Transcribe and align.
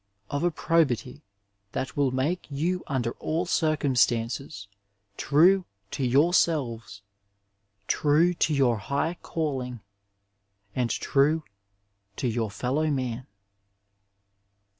Of 0.31 0.43
a 0.43 0.49
probity, 0.49 1.21
that 1.73 1.95
will 1.95 2.09
make 2.09 2.47
you 2.49 2.83
under 2.87 3.11
all 3.19 3.45
circum 3.45 3.95
stances 3.95 4.67
true 5.15 5.65
to 5.91 6.03
yourselves, 6.03 7.03
true 7.85 8.33
to 8.33 8.51
your 8.51 8.79
high 8.79 9.19
oaUing, 9.21 9.81
and 10.75 10.89
true 10.89 11.43
to 12.15 12.27
your 12.27 12.49
fellow 12.49 12.87
man. 12.89 13.27